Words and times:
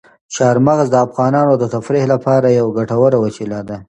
چار 0.35 0.55
مغز 0.65 0.87
د 0.91 0.95
افغانانو 1.05 1.53
د 1.57 1.63
تفریح 1.75 2.03
لپاره 2.13 2.47
یوه 2.59 2.71
ګټوره 2.77 3.17
وسیله 3.25 3.59
ده. 3.69 3.77